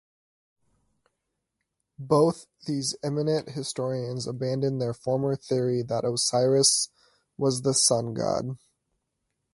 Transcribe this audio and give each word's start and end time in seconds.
Both 1.99 2.47
these 2.65 2.95
eminent 3.03 3.49
historians 3.49 4.25
abandoned 4.25 4.81
their 4.81 4.95
former 4.95 5.35
theory 5.35 5.83
that 5.83 6.05
Osiris 6.05 6.89
was 7.37 7.61
the 7.61 7.75
Sun-god. 7.75 8.57